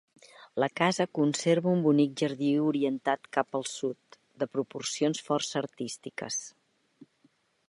La 0.61 0.67
casa 0.79 1.05
conserva 1.17 1.73
un 1.79 1.83
bonic 1.87 2.15
jardí 2.23 2.49
orientat 2.69 3.31
cap 3.39 3.61
al 3.61 3.69
sud, 3.75 4.21
de 4.45 4.51
proporcions 4.57 5.25
força 5.31 5.63
artístiques. 5.65 6.45